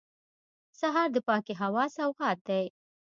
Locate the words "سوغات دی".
1.95-2.63